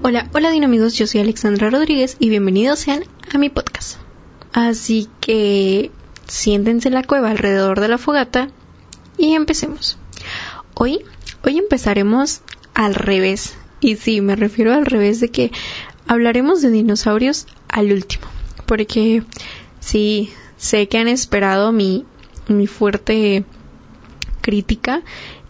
Hola, 0.00 0.30
hola 0.32 0.50
amigos, 0.50 0.94
yo 0.94 1.08
soy 1.08 1.20
Alexandra 1.20 1.70
Rodríguez 1.70 2.16
y 2.20 2.28
bienvenidos 2.28 2.78
sean 2.78 3.02
a 3.34 3.36
mi 3.36 3.50
podcast. 3.50 3.98
Así 4.52 5.08
que 5.20 5.90
siéntense 6.28 6.86
en 6.86 6.94
la 6.94 7.02
cueva 7.02 7.30
alrededor 7.30 7.80
de 7.80 7.88
la 7.88 7.98
fogata 7.98 8.48
y 9.18 9.34
empecemos. 9.34 9.98
Hoy, 10.74 11.00
hoy 11.44 11.58
empezaremos 11.58 12.42
al 12.74 12.94
revés. 12.94 13.56
Y 13.80 13.96
sí, 13.96 14.20
me 14.20 14.36
refiero 14.36 14.72
al 14.72 14.86
revés 14.86 15.18
de 15.18 15.30
que 15.30 15.50
hablaremos 16.06 16.62
de 16.62 16.70
dinosaurios 16.70 17.48
al 17.68 17.92
último. 17.92 18.26
Porque 18.66 19.24
sí, 19.80 20.30
sé 20.56 20.86
que 20.86 20.98
han 20.98 21.08
esperado 21.08 21.72
mi, 21.72 22.06
mi 22.46 22.68
fuerte 22.68 23.44
crítica 24.42 25.02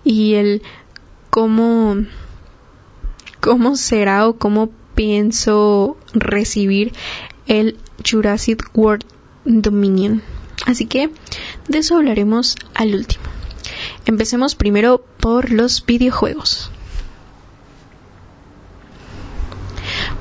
y 0.05 0.35
el 0.35 0.63
cómo 1.29 1.97
cómo 3.41 3.77
será 3.77 4.27
o 4.27 4.37
cómo 4.37 4.71
pienso 4.95 5.97
recibir 6.13 6.93
el 7.47 7.79
Jurassic 8.09 8.71
World 8.75 9.05
Dominion. 9.45 10.23
Así 10.67 10.87
que 10.87 11.11
de 11.69 11.79
eso 11.79 11.97
hablaremos 11.97 12.57
al 12.75 12.95
último. 12.95 13.25
Empecemos 14.07 14.55
primero 14.55 15.05
por 15.21 15.53
los 15.53 15.85
videojuegos. 15.85 16.71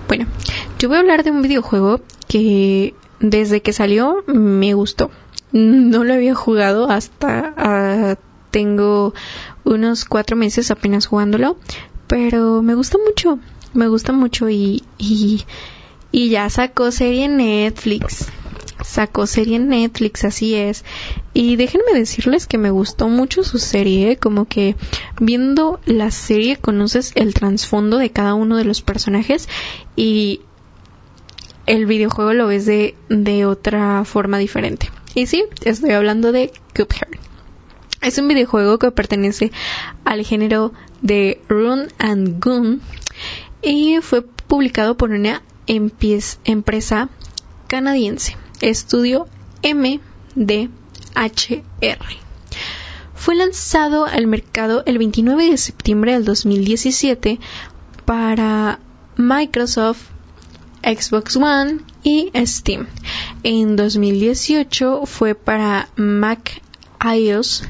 Bueno, 0.08 0.26
yo 0.80 0.88
voy 0.88 0.98
a 0.98 1.02
hablar 1.02 1.24
de 1.24 1.32
un 1.32 1.42
videojuego 1.42 2.02
que 2.28 2.94
desde 3.20 3.62
que 3.62 3.74
salió 3.74 4.24
me 4.28 4.74
gustó. 4.74 5.12
No 5.52 6.04
lo 6.04 6.14
había 6.14 6.36
jugado 6.36 6.90
hasta 6.90 7.54
ah, 7.58 8.16
tengo 8.52 9.14
unos 9.64 10.06
cuatro 10.06 10.36
meses 10.36 10.72
apenas 10.72 11.06
jugándolo, 11.06 11.58
pero 12.08 12.62
me 12.62 12.76
gusta 12.76 12.98
mucho, 12.98 13.40
me 13.74 13.88
gusta 13.88 14.14
mucho 14.14 14.50
y, 14.50 14.84
y, 14.98 15.46
y 16.12 16.30
ya 16.30 16.50
sacó 16.50 16.92
serie 16.92 17.26
en 17.26 17.38
Netflix. 17.38 18.28
Sacó 18.84 19.28
serie 19.28 19.58
en 19.58 19.70
Netflix, 19.70 20.24
así 20.24 20.56
es. 20.56 20.86
Y 21.34 21.56
déjenme 21.56 21.94
decirles 21.94 22.48
que 22.48 22.58
me 22.58 22.70
gustó 22.72 23.10
mucho 23.10 23.44
su 23.44 23.58
serie, 23.58 24.18
como 24.18 24.46
que 24.46 24.76
viendo 25.20 25.80
la 25.86 26.12
serie 26.12 26.58
conoces 26.58 27.12
el 27.16 27.34
trasfondo 27.34 27.98
de 27.98 28.12
cada 28.12 28.34
uno 28.34 28.56
de 28.56 28.64
los 28.64 28.82
personajes 28.82 29.50
y 29.96 30.42
el 31.66 31.86
videojuego 31.86 32.34
lo 32.34 32.48
ves 32.48 32.66
de, 32.66 32.96
de 33.10 33.46
otra 33.46 34.06
forma 34.06 34.38
diferente. 34.38 34.90
Y 35.16 35.26
sí, 35.26 35.44
estoy 35.64 35.92
hablando 35.92 36.32
de 36.32 36.54
Cuphead. 36.76 37.20
Es 38.08 38.18
un 38.18 38.30
videojuego 38.30 38.80
que 38.80 38.90
pertenece 38.92 39.52
al 40.06 40.24
género 40.24 40.72
de 41.02 41.42
Run 41.50 41.90
and 41.98 42.42
Gun 42.42 42.80
y 43.62 43.98
fue 44.00 44.22
publicado 44.22 44.96
por 44.96 45.12
una 45.12 45.42
empresa 45.66 47.10
canadiense, 47.68 48.38
Estudio 48.62 49.28
MDHR. 49.62 50.80
Fue 53.14 53.36
lanzado 53.36 54.06
al 54.06 54.26
mercado 54.28 54.84
el 54.86 55.00
29 55.00 55.52
de 55.52 55.58
septiembre 55.58 56.14
del 56.14 56.24
2017 56.24 57.42
para 58.06 58.80
Microsoft, 59.18 60.12
Xbox 60.82 61.36
One 61.36 61.80
y 62.04 62.32
Steam. 62.46 62.88
En 63.44 63.76
2018 63.76 65.06
fue 65.06 65.36
para 65.36 65.90
Mac 65.98 66.62
iOS 67.04 67.64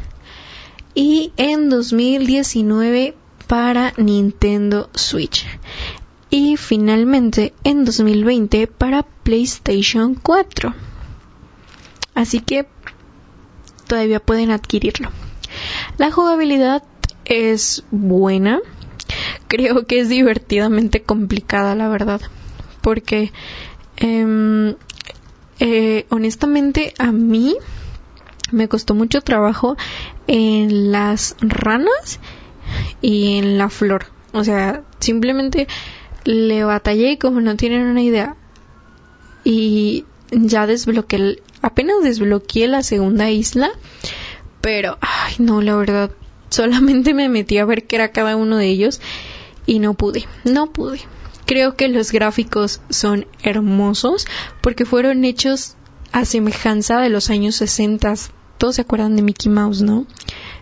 y 0.98 1.32
en 1.38 1.70
2019 1.70 3.14
para 3.46 3.94
Nintendo 3.98 4.90
Switch 4.96 5.46
y 6.32 6.58
finalmente 6.58 7.54
en 7.64 7.86
2020 7.86 8.66
para 8.66 9.04
PlayStation 9.04 10.16
4. 10.16 10.74
Así 12.16 12.40
que 12.40 12.66
todavía 13.86 14.20
pueden 14.20 14.50
adquirirlo. 14.50 15.12
La 16.00 16.12
jugabilidad 16.12 16.82
es 17.26 17.84
buena. 17.92 18.60
Creo 19.48 19.86
que 19.86 20.00
es 20.00 20.10
divertidamente 20.10 21.04
complicada, 21.04 21.76
la 21.76 21.90
verdad. 21.90 22.22
Porque 22.82 23.32
em, 23.98 24.74
eh, 25.60 26.08
honestamente 26.10 26.96
a 26.98 27.12
mí 27.12 27.56
me 28.52 28.68
costó 28.68 28.96
mucho 28.96 29.22
trabajo 29.22 29.78
en 30.28 30.92
las 30.92 31.36
ranas 31.40 32.20
y 33.02 33.38
en 33.38 33.58
la 33.58 33.70
flor. 33.70 34.08
O 34.34 34.44
sea, 34.44 34.84
simplemente 35.00 35.68
le 36.26 36.64
batallé 36.64 37.18
como 37.18 37.42
no 37.42 37.56
tienen 37.56 37.84
una 37.84 38.02
idea. 38.02 38.36
Y 39.44 40.06
ya 40.32 40.68
desbloqueé, 40.68 41.42
apenas 41.62 42.04
desbloqueé 42.04 42.68
la 42.68 42.84
segunda 42.84 43.30
isla, 43.32 43.72
pero, 44.62 44.98
ay, 45.00 45.36
no, 45.40 45.62
la 45.62 45.76
verdad, 45.76 46.12
solamente 46.50 47.14
me 47.14 47.30
metí 47.30 47.58
a 47.58 47.66
ver 47.66 47.88
qué 47.88 47.96
era 47.96 48.12
cada 48.12 48.36
uno 48.36 48.58
de 48.58 48.68
ellos 48.68 49.00
y 49.66 49.80
no 49.80 49.94
pude, 49.94 50.26
no 50.44 50.72
pude. 50.72 51.00
Creo 51.46 51.76
que 51.76 51.88
los 51.88 52.12
gráficos 52.12 52.82
son 52.90 53.26
hermosos 53.42 54.28
porque 54.62 54.86
fueron 54.86 55.24
hechos 55.24 55.78
a 56.12 56.26
semejanza 56.26 57.00
de 57.00 57.10
los 57.10 57.30
años 57.30 57.56
60, 57.56 58.16
todos 58.58 58.76
se 58.76 58.82
acuerdan 58.82 59.16
de 59.16 59.22
Mickey 59.22 59.52
Mouse, 59.52 59.82
¿no? 59.82 60.06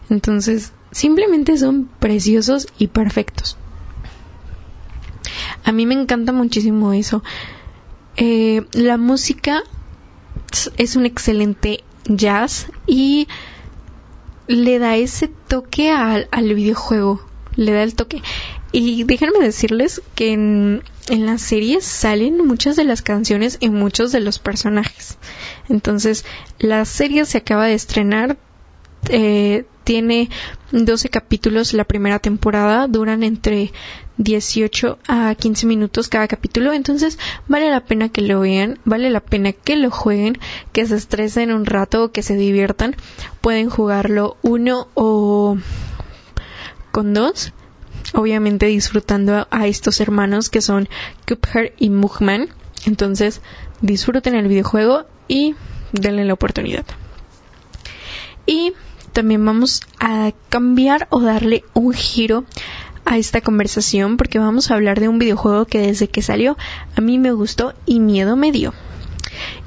Entonces, 0.10 0.74
simplemente 0.92 1.58
son 1.58 1.90
preciosos 2.00 2.68
y 2.78 2.88
perfectos. 2.88 3.58
A 5.64 5.72
mí 5.72 5.86
me 5.86 5.96
encanta 5.96 6.32
muchísimo 6.32 6.94
eso. 6.94 7.24
Eh, 8.18 8.66
la 8.74 8.98
música 8.98 9.64
es 10.78 10.96
un 10.96 11.06
excelente 11.06 11.84
jazz 12.06 12.68
y 12.88 13.28
le 14.48 14.80
da 14.80 14.96
ese 14.96 15.28
toque 15.28 15.92
al, 15.92 16.28
videojuego. 16.54 17.26
Le 17.56 17.72
da 17.72 17.84
el 17.84 17.96
toque. 17.96 18.22
Y 18.72 19.04
déjenme 19.06 19.40
decirles 19.40 20.02
que 20.14 20.34
en 20.34 20.82
las 21.10 21.42
series 21.42 21.84
salen 21.86 22.46
muchas 22.46 22.76
de 22.76 22.84
las 22.84 23.02
canciones 23.02 23.58
y 23.60 23.70
muchos 23.70 24.12
de 24.12 24.20
los 24.20 24.40
personajes. 24.40 25.18
Entonces, 25.70 26.26
la 26.60 26.86
serie 26.86 27.26
se 27.26 27.40
acaba 27.40 27.66
de 27.66 27.74
estrenar. 27.74 28.38
Eh, 29.10 29.66
tiene 29.84 30.30
12 30.72 31.10
capítulos 31.10 31.74
la 31.74 31.84
primera 31.84 32.18
temporada, 32.18 32.88
duran 32.88 33.24
entre 33.24 33.72
18 34.18 34.98
a 35.08 35.36
15 35.36 35.68
minutos 35.68 36.10
cada 36.10 36.28
capítulo, 36.28 36.74
entonces 36.74 37.20
vale 37.48 37.70
la 37.70 37.86
pena 37.86 38.10
que 38.10 38.22
lo 38.22 38.40
vean, 38.40 38.80
vale 38.84 39.12
la 39.12 39.20
pena 39.20 39.54
que 39.54 39.76
lo 39.76 39.92
jueguen, 39.92 40.40
que 40.72 40.88
se 40.88 40.96
estresen 40.96 41.54
un 41.54 41.68
rato, 41.68 42.12
que 42.12 42.24
se 42.24 42.36
diviertan, 42.36 42.96
pueden 43.42 43.70
jugarlo 43.70 44.38
uno 44.42 44.88
o 44.96 45.58
con 46.92 47.14
dos 47.14 47.54
obviamente 48.14 48.68
disfrutando 48.68 49.48
a 49.50 49.68
estos 49.68 50.00
hermanos 50.00 50.50
que 50.50 50.62
son 50.62 50.88
Cuphead 51.28 51.72
y 51.78 51.90
Mugman. 51.90 52.50
Entonces, 52.86 53.42
disfruten 53.82 54.36
el 54.36 54.48
videojuego 54.48 55.06
y 55.28 55.56
denle 55.92 56.26
la 56.26 56.34
oportunidad. 56.34 56.86
Y 58.46 58.74
también 59.14 59.46
vamos 59.46 59.82
a 60.00 60.32
cambiar 60.50 61.08
o 61.10 61.22
darle 61.22 61.64
un 61.74 61.94
giro 61.94 62.44
a 63.06 63.18
esta 63.18 63.42
conversación 63.42 64.18
porque 64.18 64.40
vamos 64.40 64.70
a 64.70 64.74
hablar 64.74 65.00
de 65.00 65.08
un 65.08 65.20
videojuego 65.20 65.66
que 65.66 65.80
desde 65.80 66.08
que 66.08 66.22
salió 66.22 66.58
a 66.96 67.02
mí 67.02 67.18
me 67.20 67.32
gustó 67.32 67.74
y 67.86 68.00
miedo 68.00 68.36
me 68.36 68.52
dio. 68.52 68.74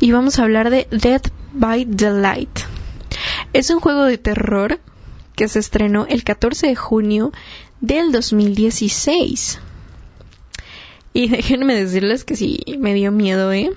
Y 0.01 0.13
vamos 0.13 0.39
a 0.39 0.43
hablar 0.43 0.71
de 0.71 0.87
Dead 0.91 1.23
by 1.53 1.87
Daylight. 1.89 2.61
Es 3.53 3.71
un 3.71 3.81
juego 3.81 4.05
de 4.05 4.19
terror 4.19 4.81
que 5.35 5.49
se 5.49 5.61
estrenó 5.61 6.07
el 6.07 6.25
14 6.25 6.67
de 6.67 6.77
junio 6.77 7.33
del 7.81 8.13
2016. 8.13 9.61
Y 11.13 11.29
déjenme 11.31 11.75
decirles 11.75 12.25
que 12.25 12.37
sí, 12.37 12.61
me 12.79 12.95
dio 12.95 13.13
miedo, 13.13 13.53
¿eh? 13.53 13.71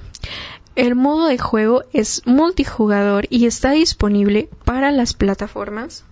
El 0.76 0.96
modo 0.96 1.28
de 1.28 1.38
juego 1.38 1.84
es 1.94 2.22
multijugador 2.26 3.28
y 3.30 3.46
está 3.46 3.72
disponible 3.72 4.50
para 4.64 4.92
las 4.92 5.14
plataformas 5.14 6.06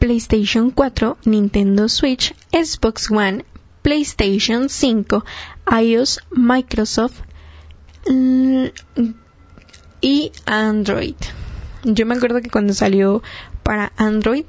PlayStation 0.00 0.70
4, 0.70 1.18
Nintendo 1.26 1.86
Switch, 1.86 2.34
Xbox 2.50 3.10
One, 3.10 3.44
PlayStation 3.82 4.70
5, 4.70 5.24
iOS, 5.78 6.20
Microsoft 6.30 7.20
y 10.00 10.32
Android. 10.46 11.16
Yo 11.84 12.06
me 12.06 12.14
acuerdo 12.14 12.40
que 12.40 12.48
cuando 12.48 12.72
salió 12.72 13.22
para 13.62 13.92
Android 13.98 14.46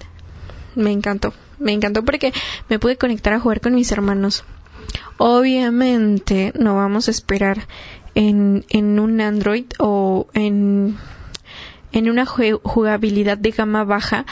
me 0.75 0.92
encantó. 0.92 1.34
Me 1.60 1.74
encantó 1.74 2.06
porque 2.06 2.34
me 2.69 2.80
pude 2.80 2.95
conectar 2.98 3.34
a 3.34 3.39
jugar 3.42 3.60
con 3.60 3.75
mis 3.75 3.92
hermanos. 3.92 4.45
Obviamente 5.23 6.51
no 6.57 6.75
vamos 6.75 7.07
a 7.07 7.12
esperar 7.12 7.68
en, 8.15 8.65
un 8.73 9.21
Android 9.21 9.65
o 9.77 10.25
en, 10.33 10.97
en 11.91 12.09
una 12.09 12.25
jugabilidad 12.25 13.38
de 13.38 13.51
gama 13.51 13.83
baja. 13.83 14.25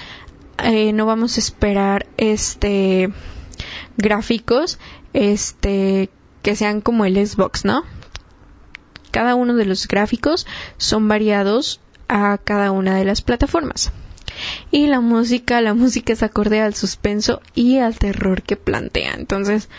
Eh, 0.63 0.91
no 0.93 1.05
vamos 1.05 1.37
a 1.37 1.41
esperar 1.41 2.07
este 2.17 3.13
gráficos 3.97 4.79
este 5.13 6.09
que 6.41 6.55
sean 6.55 6.81
como 6.81 7.05
el 7.05 7.23
Xbox, 7.23 7.65
¿no? 7.65 7.83
Cada 9.11 9.35
uno 9.35 9.53
de 9.53 9.65
los 9.65 9.87
gráficos 9.87 10.47
son 10.77 11.07
variados 11.07 11.81
a 12.07 12.39
cada 12.39 12.71
una 12.71 12.95
de 12.95 13.05
las 13.05 13.21
plataformas. 13.21 13.91
Y 14.71 14.87
la 14.87 15.01
música, 15.01 15.61
la 15.61 15.75
música 15.75 16.13
es 16.13 16.23
acorde 16.23 16.61
al 16.61 16.73
suspenso 16.73 17.43
y 17.53 17.77
al 17.77 17.99
terror 17.99 18.41
que 18.41 18.55
plantea. 18.55 19.13
Entonces, 19.13 19.69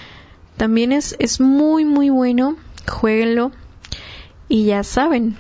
también 0.60 0.92
es, 0.92 1.16
es 1.18 1.40
muy, 1.40 1.86
muy 1.86 2.10
bueno. 2.10 2.54
Jueguenlo. 2.86 3.50
Y 4.46 4.66
ya 4.66 4.84
saben, 4.84 5.38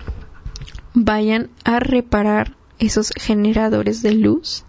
vayan 0.94 1.50
a 1.62 1.78
reparar 1.78 2.56
esos 2.78 3.12
generadores 3.14 4.00
de 4.00 4.14
luz 4.14 4.64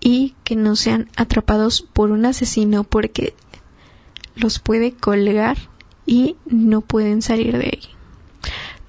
y 0.00 0.34
que 0.44 0.56
no 0.56 0.76
sean 0.76 1.10
atrapados 1.14 1.82
por 1.82 2.10
un 2.10 2.24
asesino 2.24 2.84
porque 2.84 3.34
los 4.34 4.60
puede 4.60 4.92
colgar 4.92 5.58
y 6.06 6.36
no 6.46 6.80
pueden 6.80 7.20
salir 7.20 7.58
de 7.58 7.66
ahí. 7.66 7.88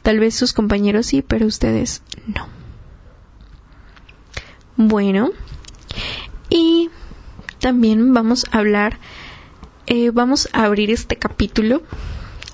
Tal 0.04 0.20
vez 0.20 0.36
sus 0.36 0.54
compañeros 0.54 1.08
sí, 1.08 1.22
pero 1.22 1.48
ustedes 1.48 2.02
no. 2.28 2.48
Bueno, 4.78 5.32
y 6.50 6.90
también 7.60 8.14
vamos 8.14 8.46
a 8.52 8.60
hablar, 8.60 9.00
eh, 9.90 10.12
vamos 10.12 10.48
a 10.54 10.66
abrir 10.66 10.92
este 10.92 11.18
capítulo 11.18 11.82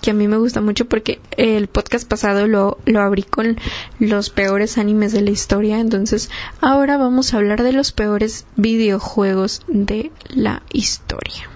que 0.01 0.11
a 0.11 0.13
mí 0.13 0.27
me 0.27 0.37
gusta 0.37 0.61
mucho 0.61 0.85
porque 0.85 1.19
el 1.35 1.67
podcast 1.67 2.07
pasado 2.07 2.47
lo, 2.47 2.77
lo 2.85 3.01
abrí 3.01 3.23
con 3.23 3.57
los 3.99 4.29
peores 4.29 4.77
animes 4.77 5.11
de 5.11 5.21
la 5.21 5.31
historia, 5.31 5.79
entonces 5.79 6.29
ahora 6.61 6.95
vamos 6.97 7.33
a 7.33 7.37
hablar 7.37 7.61
de 7.61 7.73
los 7.73 7.91
peores 7.91 8.45
videojuegos 8.55 9.63
de 9.67 10.11
la 10.29 10.61
historia. 10.71 11.49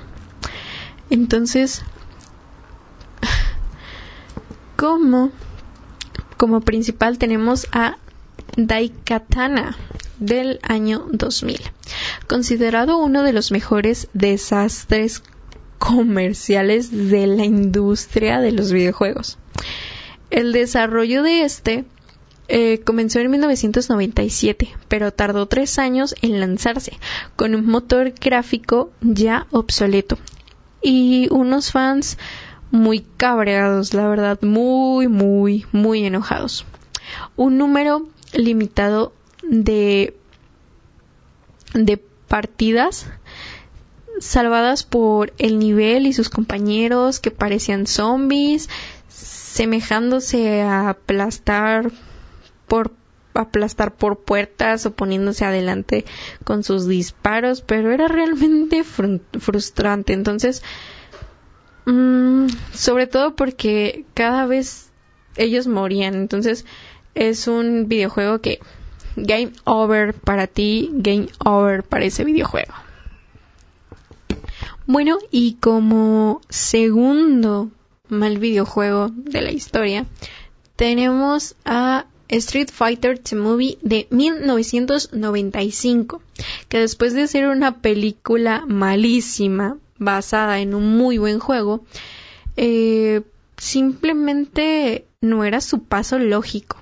Entonces, 1.10 1.84
como, 4.76 5.32
como 6.36 6.60
principal 6.60 7.20
tenemos 7.20 7.68
a 7.72 7.98
Daikatana 8.58 9.78
del 10.20 10.60
año 10.62 11.06
2000, 11.12 11.62
considerado 12.28 12.98
uno 12.98 13.24
de 13.24 13.32
los 13.32 13.52
mejores 13.52 14.10
desastres 14.14 15.24
comerciales 15.90 16.92
de 16.92 17.26
la 17.28 17.46
industria 17.46 18.40
de 18.40 18.52
los 18.52 18.72
videojuegos. 18.72 19.38
El 20.30 20.52
desarrollo 20.52 21.24
de 21.24 21.42
este 21.42 21.86
eh, 22.48 22.82
comenzó 22.84 23.20
en 23.20 23.32
1997, 23.32 24.70
pero 24.88 25.12
tardó 25.12 25.48
tres 25.48 25.80
años 25.80 26.16
en 26.22 26.40
lanzarse, 26.40 26.98
con 27.36 27.56
un 27.56 27.66
motor 27.66 28.14
gráfico 28.20 28.92
ya 29.02 29.48
obsoleto 29.52 30.18
y 30.82 31.28
unos 31.32 31.72
fans 31.72 32.18
muy 32.72 33.00
cabreados, 33.18 33.94
la 33.94 34.08
verdad, 34.08 34.40
muy, 34.42 35.08
muy, 35.08 35.66
muy 35.72 36.06
enojados. 36.06 36.66
Un 37.36 37.58
número 37.58 38.08
limitado 38.34 39.14
de, 39.42 40.16
de 41.74 41.98
partidas 42.28 43.08
salvadas 44.20 44.84
por 44.84 45.34
el 45.38 45.60
nivel 45.60 46.08
y 46.08 46.14
sus 46.14 46.30
compañeros 46.30 47.20
que 47.20 47.32
parecían 47.32 47.88
zombies, 47.88 48.70
semejándose 49.08 50.62
a 50.62 50.90
aplastar 50.90 51.92
por 52.68 52.92
aplastar 53.34 53.96
por 53.96 54.20
puertas 54.20 54.86
o 54.86 54.92
poniéndose 54.92 55.46
adelante 55.46 56.06
con 56.44 56.64
sus 56.64 56.88
disparos, 56.88 57.62
pero 57.62 57.92
era 57.92 58.08
realmente 58.08 58.84
frustrante. 58.84 60.14
Entonces, 60.14 60.64
mmm, 61.86 62.48
sobre 62.74 63.08
todo 63.08 63.36
porque 63.36 64.06
cada 64.14 64.46
vez 64.46 64.92
ellos 65.38 65.68
morían. 65.68 66.16
Entonces, 66.16 66.66
es 67.16 67.48
un 67.48 67.88
videojuego 67.88 68.40
que 68.40 68.60
game 69.16 69.52
over 69.66 70.14
para 70.14 70.48
ti, 70.48 70.90
game 70.94 71.28
over 71.44 71.84
para 71.84 72.06
ese 72.06 72.24
videojuego. 72.24 72.74
Bueno, 74.92 75.20
y 75.30 75.54
como 75.60 76.42
segundo 76.50 77.70
mal 78.08 78.40
videojuego 78.40 79.12
de 79.14 79.44
la 79.44 79.52
historia, 79.52 80.08
tenemos 80.76 81.54
a 81.64 82.08
Street 82.28 82.70
Fighter 82.74 83.20
The 83.20 83.36
Movie 83.36 83.78
de 83.84 84.08
1995, 84.10 86.24
que 86.70 86.80
después 86.80 87.14
de 87.14 87.28
ser 87.28 87.50
una 87.50 87.84
película 87.84 88.64
malísima, 88.66 89.78
basada 90.00 90.60
en 90.60 90.74
un 90.74 90.98
muy 90.98 91.20
buen 91.20 91.38
juego, 91.38 91.84
eh, 92.58 93.22
simplemente 93.58 95.06
no 95.22 95.44
era 95.44 95.62
su 95.62 95.84
paso 95.84 96.18
lógico. 96.18 96.78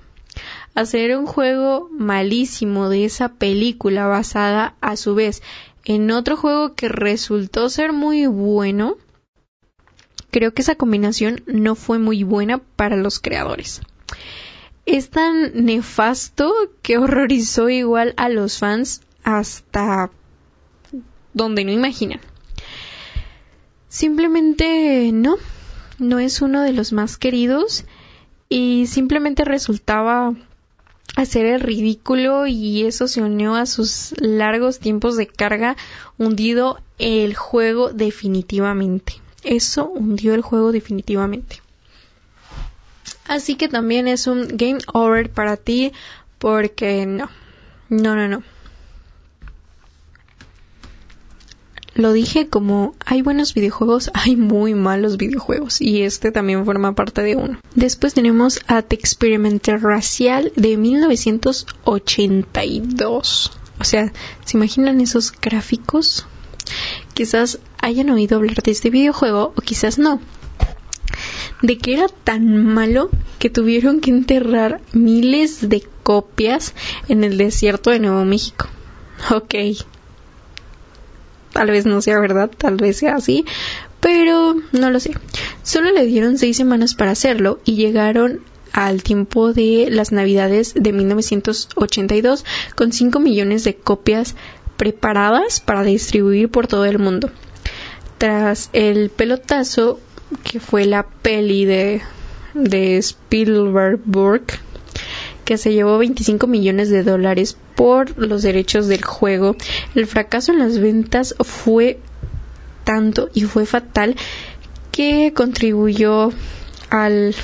Hacer 0.74 1.14
un 1.14 1.26
juego 1.26 1.90
malísimo 1.92 2.88
de 2.88 3.04
esa 3.04 3.34
película 3.34 4.06
basada 4.06 4.76
a 4.80 4.96
su 4.96 5.14
vez 5.14 5.42
en 5.88 6.10
otro 6.10 6.36
juego 6.36 6.74
que 6.74 6.90
resultó 6.90 7.70
ser 7.70 7.94
muy 7.94 8.26
bueno, 8.26 8.98
creo 10.30 10.52
que 10.52 10.60
esa 10.60 10.74
combinación 10.74 11.42
no 11.46 11.74
fue 11.74 11.98
muy 11.98 12.24
buena 12.24 12.58
para 12.58 12.94
los 12.94 13.20
creadores. 13.20 13.80
Es 14.84 15.08
tan 15.08 15.64
nefasto 15.64 16.52
que 16.82 16.98
horrorizó 16.98 17.70
igual 17.70 18.12
a 18.18 18.28
los 18.28 18.58
fans 18.58 19.00
hasta 19.24 20.10
donde 21.32 21.64
no 21.64 21.72
imaginan. 21.72 22.20
Simplemente 23.88 25.10
no, 25.14 25.36
no 25.98 26.18
es 26.18 26.42
uno 26.42 26.60
de 26.60 26.74
los 26.74 26.92
más 26.92 27.16
queridos 27.16 27.86
y 28.50 28.88
simplemente 28.88 29.42
resultaba 29.42 30.34
hacer 31.20 31.46
el 31.46 31.60
ridículo 31.60 32.46
y 32.46 32.86
eso 32.86 33.08
se 33.08 33.20
unió 33.20 33.56
a 33.56 33.66
sus 33.66 34.14
largos 34.20 34.78
tiempos 34.78 35.16
de 35.16 35.26
carga 35.26 35.76
hundido 36.16 36.78
el 36.98 37.34
juego 37.34 37.92
definitivamente. 37.92 39.14
Eso 39.42 39.86
hundió 39.88 40.34
el 40.34 40.42
juego 40.42 40.70
definitivamente. 40.70 41.60
Así 43.26 43.56
que 43.56 43.68
también 43.68 44.06
es 44.06 44.28
un 44.28 44.46
game 44.46 44.78
over 44.92 45.28
para 45.28 45.56
ti 45.56 45.92
porque 46.38 47.04
no, 47.04 47.28
no, 47.88 48.14
no, 48.14 48.28
no. 48.28 48.42
Lo 51.98 52.12
dije 52.12 52.48
como 52.48 52.94
hay 53.04 53.20
buenos 53.22 53.54
videojuegos, 53.54 54.12
hay 54.14 54.36
muy 54.36 54.74
malos 54.74 55.16
videojuegos 55.16 55.80
y 55.80 56.02
este 56.02 56.30
también 56.30 56.64
forma 56.64 56.94
parte 56.94 57.22
de 57.22 57.34
uno. 57.34 57.58
Después 57.74 58.14
tenemos 58.14 58.60
At 58.68 58.92
Experiment 58.92 59.66
Racial 59.66 60.52
de 60.54 60.76
1982. 60.76 63.50
O 63.80 63.84
sea, 63.84 64.12
¿se 64.44 64.56
imaginan 64.56 65.00
esos 65.00 65.32
gráficos? 65.32 66.24
Quizás 67.14 67.58
hayan 67.80 68.10
oído 68.10 68.36
hablar 68.36 68.62
de 68.62 68.70
este 68.70 68.90
videojuego 68.90 69.52
o 69.56 69.60
quizás 69.60 69.98
no. 69.98 70.20
De 71.62 71.78
que 71.78 71.94
era 71.94 72.06
tan 72.08 72.64
malo 72.64 73.10
que 73.40 73.50
tuvieron 73.50 74.00
que 74.00 74.10
enterrar 74.10 74.80
miles 74.92 75.68
de 75.68 75.84
copias 76.04 76.74
en 77.08 77.24
el 77.24 77.38
desierto 77.38 77.90
de 77.90 77.98
Nuevo 77.98 78.24
México. 78.24 78.68
Ok, 79.30 79.54
Tal 81.58 81.72
vez 81.72 81.86
no 81.86 82.00
sea 82.00 82.20
verdad, 82.20 82.52
tal 82.56 82.76
vez 82.76 82.98
sea 82.98 83.16
así, 83.16 83.44
pero 83.98 84.54
no 84.70 84.90
lo 84.92 85.00
sé. 85.00 85.14
Solo 85.64 85.90
le 85.90 86.06
dieron 86.06 86.38
seis 86.38 86.56
semanas 86.56 86.94
para 86.94 87.10
hacerlo 87.10 87.58
y 87.64 87.74
llegaron 87.74 88.42
al 88.72 89.02
tiempo 89.02 89.52
de 89.52 89.88
las 89.90 90.12
navidades 90.12 90.74
de 90.74 90.92
1982 90.92 92.44
con 92.76 92.92
5 92.92 93.18
millones 93.18 93.64
de 93.64 93.74
copias 93.74 94.36
preparadas 94.76 95.58
para 95.58 95.82
distribuir 95.82 96.48
por 96.48 96.68
todo 96.68 96.84
el 96.84 97.00
mundo. 97.00 97.28
Tras 98.18 98.70
el 98.72 99.10
pelotazo 99.10 99.98
que 100.44 100.60
fue 100.60 100.84
la 100.84 101.08
peli 101.08 101.64
de, 101.64 102.02
de 102.54 102.98
Spielberg 102.98 104.44
que 105.44 105.58
se 105.58 105.72
llevó 105.72 105.98
25 105.98 106.46
millones 106.46 106.88
de 106.88 107.02
dólares 107.02 107.56
por 107.78 108.18
los 108.18 108.42
derechos 108.42 108.88
del 108.88 109.04
juego. 109.04 109.54
El 109.94 110.08
fracaso 110.08 110.50
en 110.50 110.58
las 110.58 110.80
ventas 110.80 111.36
fue 111.38 112.00
tanto 112.82 113.30
y 113.32 113.42
fue 113.42 113.66
fatal 113.66 114.16
que 114.90 115.32
contribuyó 115.32 116.32
al 116.90 117.36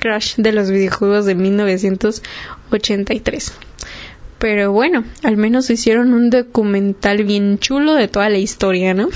crash 0.00 0.34
de 0.38 0.50
los 0.50 0.72
videojuegos 0.72 1.24
de 1.24 1.36
1983. 1.36 3.52
Pero 4.40 4.72
bueno, 4.72 5.04
al 5.22 5.36
menos 5.36 5.70
hicieron 5.70 6.14
un 6.14 6.30
documental 6.30 7.22
bien 7.22 7.60
chulo 7.60 7.94
de 7.94 8.08
toda 8.08 8.28
la 8.30 8.38
historia, 8.38 8.92
¿no? 8.92 9.08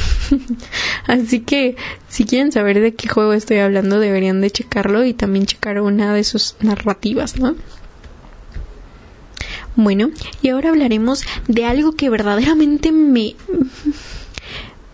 Así 1.08 1.40
que 1.40 1.74
si 2.06 2.26
quieren 2.26 2.52
saber 2.52 2.80
de 2.80 2.94
qué 2.94 3.08
juego 3.08 3.32
estoy 3.32 3.58
hablando, 3.58 3.98
deberían 3.98 4.40
de 4.40 4.52
checarlo 4.52 5.04
y 5.04 5.14
también 5.14 5.46
checar 5.46 5.80
una 5.80 6.14
de 6.14 6.22
sus 6.22 6.54
narrativas, 6.60 7.40
¿no? 7.40 7.56
Bueno, 9.74 10.10
y 10.42 10.50
ahora 10.50 10.70
hablaremos 10.70 11.22
de 11.48 11.64
algo 11.64 11.92
que 11.92 12.10
verdaderamente 12.10 12.92
me 12.92 13.34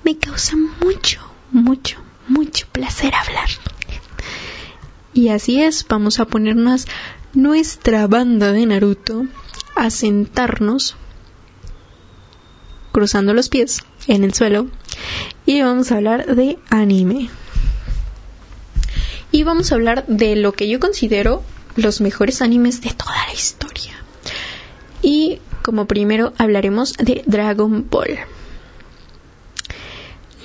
me 0.05 0.17
causa 0.17 0.57
mucho, 0.57 1.21
mucho, 1.51 1.99
mucho 2.29 2.67
placer 2.73 3.15
hablar. 3.15 3.49
Y 5.13 5.29
así 5.29 5.61
es, 5.61 5.87
vamos 5.87 6.21
a 6.21 6.25
ponernos 6.25 6.87
nuestra 7.35 8.07
banda 8.07 8.53
de 8.53 8.65
Naruto 8.65 9.27
a 9.75 9.91
sentarnos 9.91 10.97
cruzando 12.93 13.35
los 13.35 13.49
pies 13.49 13.83
en 14.07 14.25
el 14.25 14.33
suelo 14.33 14.69
y 15.45 15.61
vamos 15.61 15.93
a 15.93 15.97
hablar 15.97 16.35
de 16.35 16.59
anime. 16.71 17.29
Y 19.31 19.43
vamos 19.43 19.71
a 19.71 19.75
hablar 19.75 20.07
de 20.07 20.37
lo 20.37 20.53
que 20.53 20.69
yo 20.69 20.81
considero 20.81 21.43
los 21.77 22.01
mejores 22.01 22.41
animes 22.41 22.81
de 22.81 22.91
toda 22.91 23.27
la 23.27 23.35
historia. 23.35 23.98
Y 25.03 25.41
como 25.63 25.87
primero 25.87 26.33
hablaremos 26.39 26.95
de 26.95 27.23
Dragon 27.27 27.87
Ball. 27.91 28.19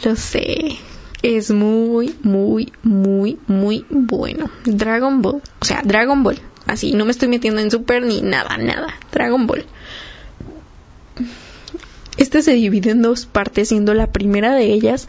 Lo 0.04 0.16
sé, 0.16 0.78
es 1.22 1.52
muy, 1.52 2.16
muy, 2.24 2.74
muy, 2.84 3.40
muy 3.48 3.86
bueno. 3.90 4.50
Dragon 4.66 5.22
Ball, 5.22 5.42
o 5.62 5.66
sea, 5.66 5.82
Dragon 5.84 6.24
Ball. 6.24 6.40
Así, 6.68 6.94
no 6.94 7.06
me 7.06 7.12
estoy 7.12 7.30
metiendo 7.30 7.62
en 7.62 7.72
Super 7.72 8.04
ni 8.04 8.22
nada, 8.22 8.58
nada. 8.58 8.94
Dragon 9.12 9.48
Ball. 9.48 9.66
Este 12.18 12.42
se 12.42 12.54
divide 12.54 12.92
en 12.92 13.02
dos 13.02 13.26
partes, 13.26 13.70
siendo 13.70 13.94
la 13.94 14.12
primera 14.12 14.54
de 14.54 14.66
ellas 14.66 15.08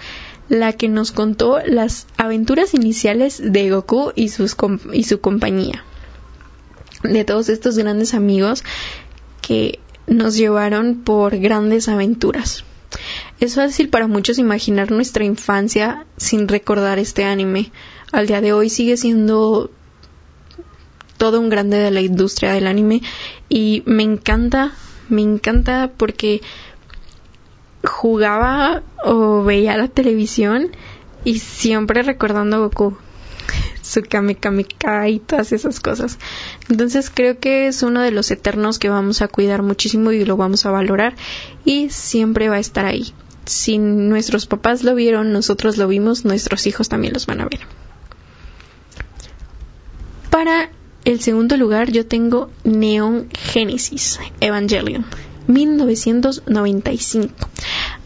la 0.49 0.73
que 0.73 0.89
nos 0.89 1.11
contó 1.11 1.59
las 1.65 2.07
aventuras 2.17 2.75
iniciales 2.75 3.41
de 3.43 3.71
Goku 3.71 4.13
y, 4.15 4.29
sus 4.29 4.57
y 4.93 5.05
su 5.05 5.21
compañía. 5.21 5.85
De 7.03 7.25
todos 7.25 7.49
estos 7.49 7.77
grandes 7.77 8.15
amigos 8.15 8.63
que 9.47 9.79
nos 10.07 10.37
llevaron 10.37 11.03
por 11.05 11.37
grandes 11.39 11.89
aventuras. 11.89 12.65
Es 13.41 13.57
fácil 13.57 13.89
para 13.89 14.07
muchos 14.07 14.39
imaginar 14.39 14.91
nuestra 14.91 15.25
infancia 15.25 16.07
sin 16.17 16.49
recordar 16.49 16.99
este 16.99 17.25
anime. 17.25 17.73
Al 18.13 18.27
día 18.27 18.41
de 18.41 18.53
hoy 18.53 18.71
sigue 18.71 18.97
siendo 18.97 19.71
todo 21.19 21.41
un 21.41 21.49
grande 21.49 21.79
de 21.79 21.91
la 21.91 22.01
industria 22.01 22.53
del 22.53 22.67
anime 22.67 23.03
y 23.49 23.83
me 23.87 24.03
encanta, 24.03 24.73
me 25.09 25.23
encanta 25.23 25.91
porque 25.97 26.41
jugaba 27.85 28.83
o 29.05 29.43
veía 29.43 29.77
la 29.77 29.89
televisión 29.89 30.71
y 31.25 31.39
siempre 31.39 32.03
recordando 32.03 32.57
a 32.57 32.61
Goku, 32.61 32.97
su 33.85 34.03
Kame 34.03 34.35
Kame 34.35 34.67
y 35.09 35.19
todas 35.21 35.53
esas 35.53 35.79
cosas. 35.81 36.19
Entonces 36.69 37.11
creo 37.12 37.38
que 37.38 37.67
es 37.69 37.83
uno 37.83 38.00
de 38.00 38.11
los 38.11 38.31
eternos 38.31 38.79
que 38.79 38.88
vamos 38.88 39.23
a 39.23 39.29
cuidar 39.29 39.62
muchísimo 39.62 40.11
y 40.12 40.25
lo 40.25 40.37
vamos 40.37 40.64
a 40.67 40.71
valorar 40.71 41.14
y 41.64 41.91
siempre 41.91 42.49
va 42.49 42.57
a 42.57 42.61
estar 42.61 42.87
ahí. 42.87 43.12
Si 43.45 43.79
nuestros 43.79 44.47
papás 44.47 44.83
lo 44.85 44.95
vieron, 44.95 45.33
nosotros 45.33 45.76
lo 45.76 45.87
vimos, 45.87 46.25
nuestros 46.25 46.67
hijos 46.67 46.88
también 46.88 47.12
los 47.12 47.26
van 47.26 47.43
a 47.43 47.45
ver. 47.45 47.61
Para 50.31 50.71
el 51.05 51.21
segundo 51.21 51.59
lugar 51.59 51.93
yo 51.93 52.07
tengo 52.07 52.50
Neon 52.64 53.29
Genesis 53.33 54.19
Evangelion 54.41 55.05
1995. 55.47 57.35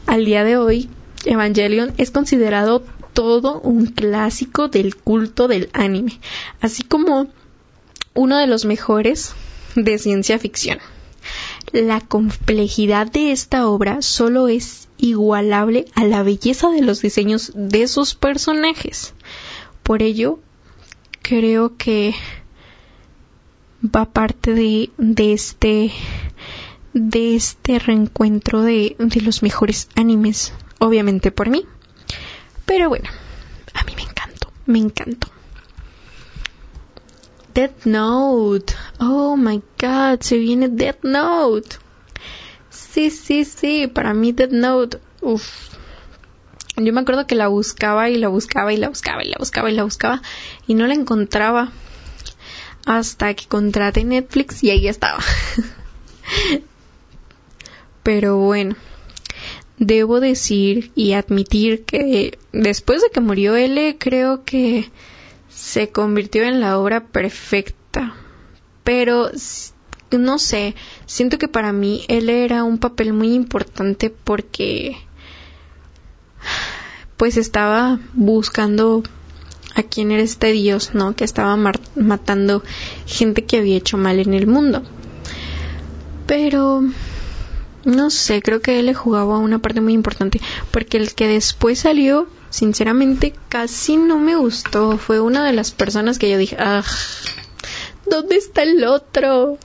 Al 0.07 0.25
día 0.25 0.43
de 0.43 0.57
hoy, 0.57 0.89
Evangelion 1.25 1.93
es 1.99 2.11
considerado 2.11 2.83
todo 3.19 3.61
un 3.63 3.87
clásico 3.87 4.69
del 4.69 4.95
culto 4.95 5.49
del 5.49 5.71
anime, 5.73 6.21
así 6.61 6.85
como 6.85 7.27
uno 8.15 8.39
de 8.39 8.47
los 8.47 8.65
mejores 8.65 9.33
de 9.75 9.99
ciencia 9.99 10.39
ficción. 10.39 10.79
La 11.73 12.01
complejidad 12.01 13.11
de 13.11 13.33
esta 13.33 13.67
obra 13.67 14.03
solo 14.03 14.47
es 14.47 14.89
igualable 14.99 15.87
a 15.97 16.05
la 16.05 16.23
belleza 16.23 16.71
de 16.71 16.81
los 16.81 17.03
diseños 17.03 17.51
de 17.57 17.89
sus 17.89 18.15
personajes. 18.15 19.15
Por 19.83 20.01
ello, 20.01 20.39
creo 21.21 21.77
que 21.77 22.15
va 23.83 24.05
parte 24.05 24.55
de, 24.55 24.91
de 24.97 25.33
este 25.33 25.91
de 26.93 27.35
este 27.35 27.81
reencuentro 27.81 28.63
de, 28.63 28.95
de 28.97 29.21
los 29.23 29.43
mejores 29.43 29.89
animes, 29.97 30.53
obviamente 30.79 31.33
por 31.33 31.51
mí. 31.51 31.65
Pero 32.69 32.91
bueno, 32.91 33.09
a 33.73 33.83
mí 33.85 33.95
me 33.97 34.03
encantó, 34.03 34.53
me 34.67 34.79
encantó. 34.79 35.29
Death 37.55 37.87
Note. 37.87 38.75
Oh 39.01 39.39
my 39.39 39.63
god, 39.81 40.21
se 40.21 40.37
viene 40.37 40.69
Death 40.69 41.03
Note. 41.03 41.79
Sí, 42.69 43.09
sí, 43.09 43.47
sí, 43.47 43.87
para 43.87 44.13
mí 44.13 44.33
Death 44.33 44.53
Note. 44.53 44.99
Uf. 45.23 45.71
Yo 46.77 46.93
me 46.93 47.01
acuerdo 47.01 47.27
que 47.27 47.37
la 47.37 47.49
buscaba 47.49 48.11
y 48.11 48.19
la 48.19 48.29
buscaba 48.29 48.71
y 48.71 48.77
la 48.77 48.91
buscaba 48.91 49.25
y 49.25 49.31
la 49.31 49.39
buscaba 49.39 49.71
y 49.71 49.75
la 49.75 49.85
buscaba 49.85 50.21
y 50.67 50.75
no 50.75 50.87
la 50.87 50.93
encontraba 50.93 51.73
hasta 52.85 53.33
que 53.33 53.47
contraté 53.47 54.05
Netflix 54.05 54.63
y 54.63 54.71
ahí 54.71 54.89
estaba. 54.89 55.19
Pero 58.03 58.37
bueno, 58.37 58.77
debo 59.79 60.21
decir 60.21 60.91
y 60.95 61.13
admitir 61.13 61.85
que 61.85 62.39
después 62.53 63.03
de 63.03 63.11
que 63.11 63.21
murió 63.21 63.57
L, 63.57 63.97
creo 63.99 64.45
que 64.45 64.91
se 65.49 65.91
convirtió 65.91 66.45
en 66.45 66.61
la 66.61 66.79
obra 66.79 67.05
perfecta. 67.07 68.15
Pero 68.85 69.31
no 70.11 70.39
sé, 70.39 70.75
siento 71.07 71.39
que 71.39 71.49
para 71.49 71.73
mí 71.73 72.05
él 72.09 72.31
era 72.31 72.65
un 72.65 72.79
papel 72.79 73.13
muy 73.13 73.35
importante 73.35 74.11
porque 74.11 74.97
pues 77.17 77.37
estaba 77.37 77.99
buscando 78.15 79.03
a 79.75 79.83
quién 79.83 80.11
era 80.13 80.23
este 80.23 80.53
dios, 80.53 80.95
¿no? 80.95 81.15
Que 81.15 81.25
estaba 81.25 81.57
matando 81.97 82.63
gente 83.07 83.45
que 83.45 83.59
había 83.59 83.77
hecho 83.77 83.99
mal 83.99 84.19
en 84.21 84.35
el 84.35 84.47
mundo. 84.47 84.83
Pero 86.27 86.83
no 87.89 88.11
sé, 88.11 88.43
creo 88.43 88.61
que 88.61 88.79
él 88.79 88.87
le 88.87 88.95
jugaba 88.95 89.39
una 89.39 89.59
parte 89.59 89.81
muy 89.81 89.95
importante, 89.95 90.41
porque 90.71 90.99
el 90.99 91.15
que 91.15 91.27
después 91.27 91.81
salió, 91.81 92.29
sinceramente, 92.51 93.35
casi 93.49 93.97
no 93.97 94.19
me 94.19 94.37
gustó. 94.37 94.99
Fue 94.99 95.21
una 95.21 95.45
de 95.45 95.55
las 95.55 95.71
personas 95.71 96.19
que 96.19 96.31
yo 96.31 96.37
dije, 96.37 96.57
ah, 96.59 96.85
¿dónde 98.07 98.37
está 98.37 98.63
el 98.63 98.85
otro? 98.85 99.59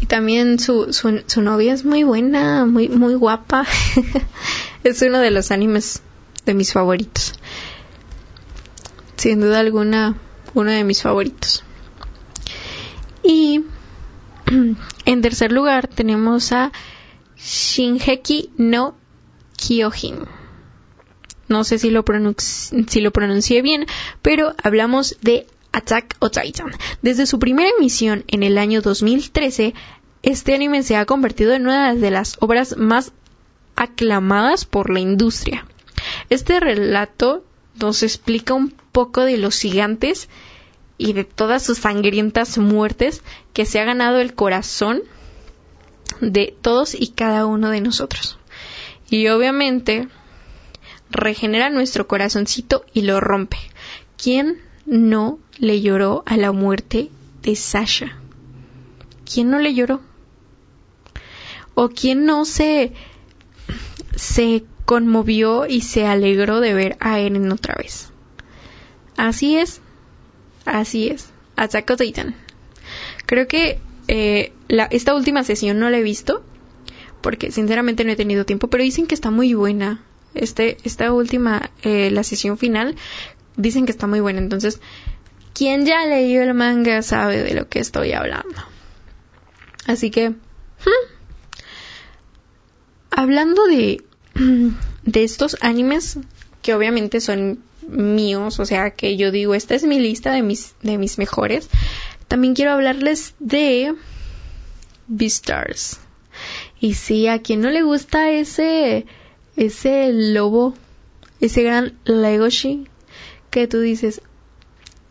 Y 0.00 0.06
también 0.06 0.58
su, 0.58 0.92
su, 0.92 1.22
su 1.26 1.40
novia 1.40 1.72
es 1.72 1.84
muy 1.84 2.04
buena, 2.04 2.66
muy, 2.66 2.88
muy 2.88 3.14
guapa. 3.14 3.66
es 4.84 5.00
uno 5.02 5.18
de 5.18 5.30
los 5.30 5.50
animes 5.50 6.02
de 6.44 6.54
mis 6.54 6.72
favoritos. 6.72 7.34
Sin 9.16 9.40
duda 9.40 9.60
alguna, 9.60 10.16
uno 10.54 10.70
de 10.70 10.84
mis 10.84 11.02
favoritos. 11.02 11.64
Y 13.22 13.64
en 15.04 15.22
tercer 15.22 15.52
lugar 15.52 15.88
tenemos 15.88 16.52
a 16.52 16.72
Shinheki 17.36 18.50
no 18.56 18.96
Kyojin. 19.56 20.18
No 21.48 21.64
sé 21.64 21.78
si 21.78 21.90
lo, 21.90 22.04
si 22.36 23.00
lo 23.00 23.10
pronuncié 23.10 23.62
bien, 23.62 23.86
pero 24.22 24.54
hablamos 24.62 25.16
de 25.20 25.46
Attack 25.72 26.16
on 26.20 26.30
Titan. 26.30 26.70
Desde 27.02 27.26
su 27.26 27.38
primera 27.38 27.70
emisión 27.76 28.24
en 28.28 28.42
el 28.42 28.58
año 28.58 28.82
2013, 28.82 29.74
este 30.22 30.54
anime 30.54 30.82
se 30.82 30.96
ha 30.96 31.06
convertido 31.06 31.52
en 31.52 31.62
una 31.62 31.94
de 31.94 32.10
las 32.10 32.36
obras 32.40 32.76
más 32.76 33.12
aclamadas 33.76 34.64
por 34.64 34.90
la 34.90 35.00
industria. 35.00 35.66
Este 36.28 36.60
relato 36.60 37.44
nos 37.80 38.02
explica 38.02 38.54
un 38.54 38.74
poco 38.92 39.22
de 39.22 39.38
los 39.38 39.58
gigantes 39.58 40.28
y 41.00 41.14
de 41.14 41.24
todas 41.24 41.62
sus 41.62 41.78
sangrientas 41.78 42.58
muertes 42.58 43.22
que 43.54 43.64
se 43.64 43.80
ha 43.80 43.84
ganado 43.84 44.18
el 44.20 44.34
corazón 44.34 45.02
de 46.20 46.54
todos 46.60 46.94
y 46.94 47.08
cada 47.08 47.46
uno 47.46 47.70
de 47.70 47.80
nosotros. 47.80 48.38
Y 49.08 49.28
obviamente 49.28 50.08
regenera 51.10 51.70
nuestro 51.70 52.06
corazoncito 52.06 52.84
y 52.92 53.00
lo 53.02 53.18
rompe. 53.18 53.56
¿Quién 54.22 54.60
no 54.84 55.38
le 55.58 55.80
lloró 55.80 56.22
a 56.26 56.36
la 56.36 56.52
muerte 56.52 57.08
de 57.40 57.56
Sasha? 57.56 58.18
¿Quién 59.24 59.48
no 59.48 59.58
le 59.58 59.72
lloró? 59.72 60.02
¿O 61.72 61.88
quién 61.88 62.26
no 62.26 62.44
se 62.44 62.92
se 64.16 64.64
conmovió 64.84 65.64
y 65.64 65.80
se 65.80 66.06
alegró 66.06 66.60
de 66.60 66.74
ver 66.74 66.98
a 67.00 67.20
Eren 67.20 67.50
otra 67.50 67.74
vez? 67.76 68.12
Así 69.16 69.56
es, 69.56 69.80
Así 70.64 71.08
es, 71.08 71.30
Attack 71.56 71.90
on 71.90 71.96
Titan. 71.96 72.36
Creo 73.26 73.46
que 73.46 73.80
eh, 74.08 74.52
esta 74.90 75.14
última 75.14 75.44
sesión 75.44 75.78
no 75.78 75.90
la 75.90 75.98
he 75.98 76.02
visto 76.02 76.44
porque 77.20 77.50
sinceramente 77.50 78.04
no 78.04 78.12
he 78.12 78.16
tenido 78.16 78.44
tiempo, 78.46 78.68
pero 78.68 78.82
dicen 78.82 79.06
que 79.06 79.14
está 79.14 79.30
muy 79.30 79.54
buena. 79.54 80.02
Este, 80.34 80.78
esta 80.84 81.12
última, 81.12 81.70
eh, 81.82 82.10
la 82.10 82.22
sesión 82.24 82.56
final, 82.56 82.96
dicen 83.56 83.84
que 83.84 83.92
está 83.92 84.06
muy 84.06 84.20
buena. 84.20 84.38
Entonces, 84.40 84.80
quien 85.52 85.86
ya 85.86 86.06
leyó 86.06 86.42
el 86.42 86.54
manga 86.54 87.02
sabe 87.02 87.42
de 87.42 87.54
lo 87.54 87.68
que 87.68 87.80
estoy 87.80 88.12
hablando. 88.12 88.62
Así 89.86 90.10
que, 90.10 90.30
hmm, 90.30 90.36
hablando 93.10 93.66
de, 93.66 94.02
de 95.04 95.24
estos 95.24 95.56
animes 95.60 96.18
que 96.62 96.74
obviamente 96.74 97.20
son 97.20 97.62
míos, 97.90 98.60
o 98.60 98.66
sea 98.66 98.90
que 98.90 99.16
yo 99.16 99.30
digo, 99.30 99.54
esta 99.54 99.74
es 99.74 99.84
mi 99.84 99.98
lista 99.98 100.32
de 100.32 100.42
mis, 100.42 100.74
de 100.82 100.98
mis 100.98 101.18
mejores. 101.18 101.68
También 102.28 102.54
quiero 102.54 102.72
hablarles 102.72 103.34
de 103.38 103.94
Beastars. 105.08 106.00
Y 106.78 106.94
sí, 106.94 107.26
a 107.26 107.40
quien 107.42 107.60
no 107.60 107.70
le 107.70 107.82
gusta 107.82 108.30
ese, 108.30 109.06
ese 109.56 110.12
lobo, 110.12 110.74
ese 111.40 111.62
gran 111.62 111.98
Legoshi, 112.04 112.86
que 113.50 113.66
tú 113.66 113.80
dices, 113.80 114.22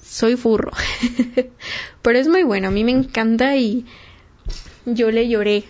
soy 0.01 0.36
furro. 0.36 0.71
Pero 2.01 2.17
es 2.17 2.27
muy 2.27 2.43
bueno, 2.43 2.69
a 2.69 2.71
mí 2.71 2.83
me 2.83 2.91
encanta 2.91 3.55
y 3.55 3.86
yo 4.86 5.12
le 5.12 5.27
lloré. 5.27 5.65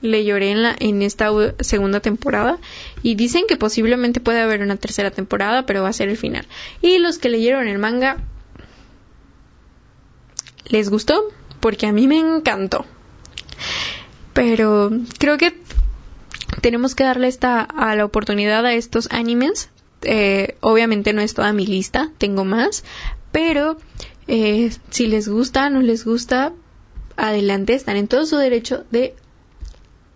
Le 0.00 0.24
lloré 0.24 0.50
en, 0.50 0.62
la, 0.62 0.76
en 0.78 1.00
esta 1.02 1.30
segunda 1.60 2.00
temporada 2.00 2.58
y 3.04 3.16
dicen 3.16 3.44
que 3.46 3.58
posiblemente 3.58 4.18
puede 4.18 4.40
haber 4.40 4.62
una 4.62 4.76
tercera 4.76 5.10
temporada, 5.10 5.66
pero 5.66 5.82
va 5.82 5.90
a 5.90 5.92
ser 5.92 6.08
el 6.08 6.16
final. 6.16 6.46
Y 6.80 6.96
los 6.96 7.18
que 7.18 7.28
leyeron 7.28 7.68
el 7.68 7.78
manga, 7.78 8.16
¿les 10.64 10.88
gustó? 10.88 11.22
Porque 11.60 11.86
a 11.86 11.92
mí 11.92 12.08
me 12.08 12.18
encantó. 12.18 12.86
Pero 14.32 14.90
creo 15.18 15.36
que 15.36 15.54
tenemos 16.62 16.94
que 16.94 17.04
darle 17.04 17.28
esta 17.28 17.60
a 17.60 17.94
la 17.94 18.06
oportunidad 18.06 18.64
a 18.64 18.72
estos 18.72 19.08
animes. 19.12 19.68
Eh, 20.00 20.56
obviamente 20.62 21.12
no 21.12 21.20
es 21.20 21.34
toda 21.34 21.52
mi 21.52 21.66
lista, 21.66 22.10
tengo 22.16 22.46
más, 22.46 22.84
pero 23.32 23.76
eh, 24.28 24.70
si 24.88 25.08
les 25.08 25.28
gusta, 25.28 25.68
no 25.68 25.82
les 25.82 26.06
gusta, 26.06 26.54
adelante, 27.18 27.74
están 27.74 27.98
en 27.98 28.08
todo 28.08 28.24
su 28.24 28.38
derecho 28.38 28.86
de 28.90 29.14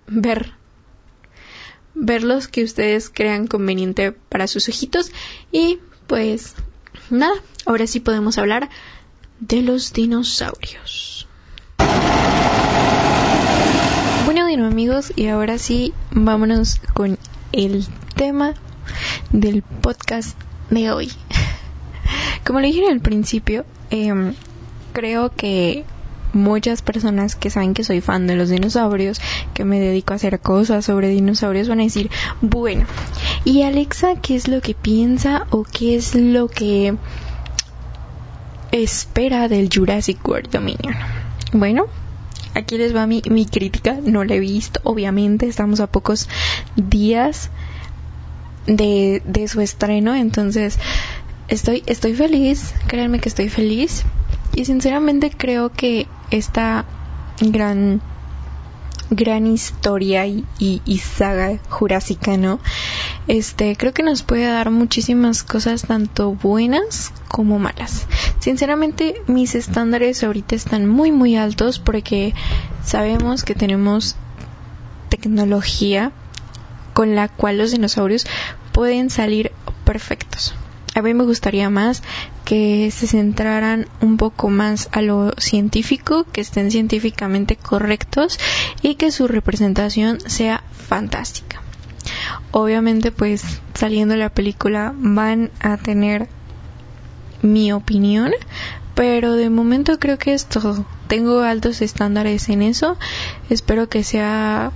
ver 0.07 0.58
ver 1.99 2.23
los 2.23 2.49
que 2.49 2.64
ustedes 2.64 3.11
crean 3.11 3.47
conveniente 3.47 4.12
para 4.12 4.47
sus 4.47 4.69
ojitos 4.69 5.11
y 5.52 5.78
pues 6.07 6.55
nada, 7.11 7.35
ahora 7.67 7.87
sí 7.87 8.00
podemos 8.00 8.38
hablar 8.38 8.71
de 9.40 9.62
los 9.62 9.93
dinosaurios. 9.93 11.28
Bueno, 14.25 14.47
dino 14.47 14.67
amigos, 14.67 15.12
y 15.17 15.26
ahora 15.28 15.59
sí 15.59 15.93
vámonos 16.11 16.81
con 16.95 17.19
el 17.52 17.87
tema 18.14 18.55
del 19.31 19.62
podcast 19.62 20.38
de 20.71 20.90
hoy. 20.90 21.11
Como 22.47 22.61
le 22.61 22.69
dije 22.69 22.87
al 22.90 23.00
principio, 23.00 23.64
em, 23.90 24.35
creo 24.93 25.31
que 25.35 25.85
muchas 26.38 26.83
personas 26.83 27.37
que 27.37 27.50
saben 27.50 27.75
que 27.75 27.85
soy 27.85 28.00
fan 28.00 28.26
de 28.26 28.37
los 28.37 28.49
dinosaurios, 28.49 29.21
que 29.54 29.64
me 29.64 29.80
dedico 29.80 30.12
a 30.12 30.16
hacer 30.16 30.40
cosas 30.40 30.85
sobre 30.85 31.09
dinosaurios, 31.09 31.68
van 31.68 31.80
a 31.80 31.85
decir, 31.85 32.11
bueno, 32.40 32.87
¿y 33.45 33.62
Alexa 33.62 34.16
qué 34.23 34.37
es 34.37 34.49
lo 34.49 34.61
que 34.61 34.75
piensa 34.75 35.47
o 35.50 35.64
qué 35.64 35.97
es 35.97 36.14
lo 36.14 36.49
que 36.49 36.97
espera 38.73 39.49
del 39.49 39.68
Jurassic 39.73 40.26
World 40.26 40.50
Dominion? 40.50 40.95
Bueno, 41.52 41.87
aquí 42.54 42.78
les 42.78 42.95
va 42.95 43.07
mi, 43.07 43.23
mi 43.28 43.47
crítica, 43.47 43.99
no 44.02 44.25
la 44.25 44.35
he 44.35 44.40
visto, 44.40 44.80
obviamente, 44.85 45.47
estamos 45.47 45.80
a 45.80 45.87
pocos 45.87 46.28
días 46.76 47.50
de, 48.66 49.23
de 49.25 49.49
su 49.49 49.61
estreno, 49.61 50.14
entonces 50.14 50.78
estoy, 51.49 51.83
estoy 51.87 52.14
feliz, 52.14 52.75
créanme 52.87 53.18
que 53.18 53.28
estoy 53.28 53.49
feliz. 53.49 54.04
Y 54.55 54.64
sinceramente 54.64 55.31
creo 55.31 55.71
que 55.71 56.07
esta 56.31 56.85
gran 57.40 58.00
gran 59.11 59.47
historia 59.47 60.26
y, 60.26 60.45
y, 60.59 60.99
saga 60.99 61.59
jurásica, 61.71 62.37
¿no? 62.37 62.61
Este, 63.27 63.75
creo 63.77 63.94
que 63.94 64.03
nos 64.03 64.22
puede 64.22 64.46
dar 64.46 64.70
muchísimas 64.70 65.42
cosas 65.42 65.83
tanto 65.83 66.33
buenas 66.35 67.12
como 67.29 67.59
malas. 67.59 68.07
Sinceramente, 68.38 69.22
mis 69.27 69.55
estándares 69.55 70.22
ahorita 70.22 70.55
están 70.55 70.87
muy 70.87 71.11
muy 71.11 71.37
altos 71.37 71.79
porque 71.79 72.35
sabemos 72.85 73.44
que 73.44 73.55
tenemos 73.55 74.16
tecnología 75.09 76.12
con 76.92 77.14
la 77.14 77.29
cual 77.29 77.59
los 77.59 77.70
dinosaurios 77.70 78.27
pueden 78.72 79.09
salir 79.09 79.53
perfectos. 79.85 80.55
A 80.94 81.03
mí 81.03 81.14
me 81.14 81.24
gustaría 81.24 81.70
más 81.70 82.03
que 82.44 82.90
se 82.90 83.07
centraran 83.07 83.87
un 84.01 84.16
poco 84.16 84.48
más 84.48 84.88
a 84.92 85.03
lo 85.03 85.33
científico, 85.38 86.24
que 86.33 86.40
estén 86.40 86.70
científicamente 86.70 87.57
correctos 87.57 88.38
y 88.83 88.94
que 88.94 89.12
su 89.12 89.29
representación 89.29 90.20
sea 90.20 90.64
fantástica. 90.72 91.62
Obviamente 92.51 93.12
pues 93.12 93.42
saliendo 93.74 94.16
la 94.16 94.31
película 94.31 94.92
van 94.96 95.51
a 95.61 95.77
tener 95.77 96.29
mi 97.42 97.72
opinión, 97.72 98.33
pero 98.94 99.35
de 99.35 99.51
momento 99.51 99.98
creo 99.98 100.18
que 100.18 100.35
es 100.35 100.46
todo. 100.46 100.85
Tengo 101.07 101.40
altos 101.40 101.83
estándares 101.83 102.48
en 102.48 102.62
eso. 102.62 102.96
Espero 103.48 103.88
que 103.88 104.03
sea 104.03 104.72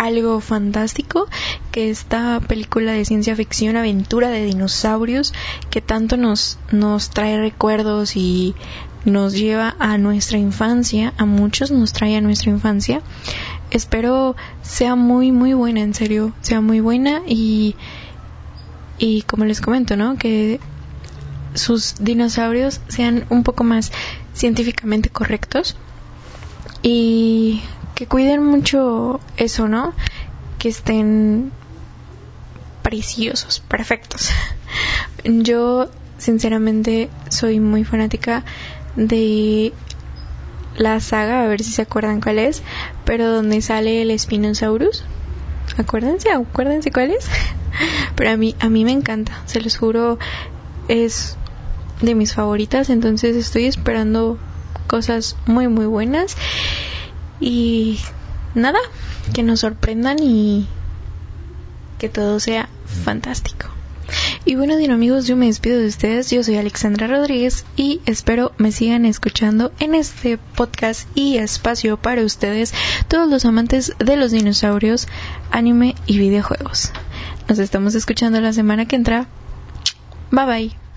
algo 0.00 0.40
fantástico 0.40 1.28
que 1.72 1.90
esta 1.90 2.40
película 2.40 2.92
de 2.92 3.04
ciencia 3.04 3.36
ficción, 3.36 3.76
aventura 3.76 4.30
de 4.30 4.46
dinosaurios, 4.46 5.34
que 5.68 5.82
tanto 5.82 6.16
nos, 6.16 6.58
nos 6.72 7.10
trae 7.10 7.36
recuerdos 7.38 8.16
y 8.16 8.54
nos 9.04 9.34
lleva 9.34 9.76
a 9.78 9.98
nuestra 9.98 10.38
infancia, 10.38 11.12
a 11.18 11.26
muchos 11.26 11.70
nos 11.70 11.92
trae 11.92 12.16
a 12.16 12.22
nuestra 12.22 12.50
infancia. 12.50 13.02
Espero 13.70 14.36
sea 14.62 14.96
muy 14.96 15.32
muy 15.32 15.52
buena, 15.52 15.80
en 15.80 15.92
serio, 15.92 16.32
sea 16.40 16.62
muy 16.62 16.80
buena 16.80 17.20
y 17.26 17.76
y 18.98 19.22
como 19.22 19.44
les 19.44 19.60
comento, 19.60 19.96
¿no? 19.96 20.16
Que 20.16 20.60
sus 21.52 21.96
dinosaurios 22.00 22.80
sean 22.88 23.26
un 23.28 23.42
poco 23.42 23.64
más 23.64 23.92
científicamente 24.32 25.10
correctos 25.10 25.76
y 26.82 27.60
que 28.00 28.06
cuiden 28.06 28.42
mucho 28.42 29.20
eso, 29.36 29.68
¿no? 29.68 29.92
Que 30.58 30.70
estén 30.70 31.52
preciosos, 32.80 33.60
perfectos. 33.60 34.30
Yo, 35.24 35.90
sinceramente, 36.16 37.10
soy 37.28 37.60
muy 37.60 37.84
fanática 37.84 38.42
de 38.96 39.74
la 40.78 40.98
saga, 41.00 41.44
a 41.44 41.46
ver 41.46 41.62
si 41.62 41.72
se 41.72 41.82
acuerdan 41.82 42.22
cuál 42.22 42.38
es, 42.38 42.62
pero 43.04 43.28
donde 43.28 43.60
sale 43.60 44.00
el 44.00 44.18
Spinosaurus. 44.18 45.04
Acuérdense, 45.76 46.30
acuérdense 46.30 46.90
cuál 46.90 47.10
es. 47.10 47.28
Pero 48.16 48.30
a 48.30 48.36
mí, 48.38 48.56
a 48.60 48.70
mí 48.70 48.86
me 48.86 48.92
encanta, 48.92 49.42
se 49.44 49.60
los 49.60 49.76
juro, 49.76 50.18
es 50.88 51.36
de 52.00 52.14
mis 52.14 52.32
favoritas, 52.32 52.88
entonces 52.88 53.36
estoy 53.36 53.66
esperando 53.66 54.38
cosas 54.86 55.36
muy 55.46 55.68
muy 55.68 55.84
buenas 55.84 56.36
y 57.40 57.98
nada, 58.54 58.78
que 59.32 59.42
nos 59.42 59.60
sorprendan 59.60 60.18
y 60.22 60.66
que 61.98 62.08
todo 62.08 62.40
sea 62.40 62.68
fantástico. 63.04 63.66
Y 64.44 64.56
bueno, 64.56 64.76
Dino 64.76 64.94
amigos, 64.94 65.26
yo 65.26 65.36
me 65.36 65.46
despido 65.46 65.78
de 65.78 65.86
ustedes. 65.86 66.30
Yo 66.30 66.42
soy 66.42 66.56
Alexandra 66.56 67.06
Rodríguez 67.06 67.64
y 67.76 68.00
espero 68.06 68.52
me 68.58 68.72
sigan 68.72 69.04
escuchando 69.04 69.72
en 69.78 69.94
este 69.94 70.38
podcast 70.38 71.08
y 71.14 71.36
espacio 71.36 71.96
para 71.96 72.22
ustedes, 72.22 72.72
todos 73.08 73.28
los 73.28 73.44
amantes 73.44 73.92
de 73.98 74.16
los 74.16 74.32
dinosaurios, 74.32 75.08
anime 75.50 75.94
y 76.06 76.18
videojuegos. 76.18 76.90
Nos 77.48 77.58
estamos 77.58 77.94
escuchando 77.94 78.40
la 78.40 78.52
semana 78.52 78.86
que 78.86 78.96
entra. 78.96 79.26
Bye 80.30 80.46
bye. 80.46 80.89